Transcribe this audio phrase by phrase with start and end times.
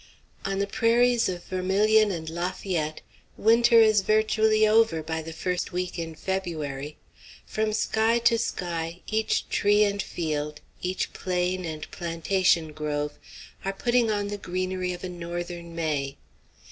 [0.45, 3.01] On the prairies of Vermilion and Lafayette,
[3.37, 6.97] winter is virtually over by the first week in February.
[7.45, 13.19] From sky to sky, each tree and field, each plain and plantation grove,
[13.63, 16.17] are putting on the greenery of a Northern May.